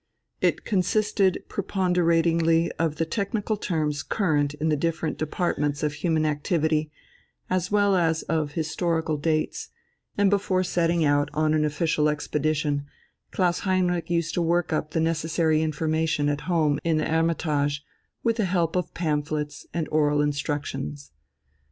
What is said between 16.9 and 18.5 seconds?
the Hermitage with the